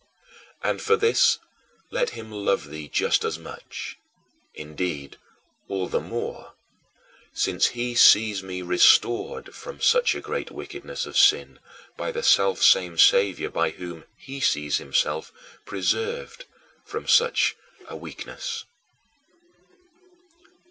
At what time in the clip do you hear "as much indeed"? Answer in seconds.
3.23-5.17